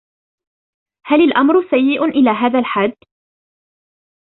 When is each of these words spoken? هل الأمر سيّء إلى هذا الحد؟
هل 1.05 1.21
الأمر 1.21 1.61
سيّء 1.69 2.03
إلى 2.05 2.29
هذا 2.29 2.59
الحد؟ 2.59 2.93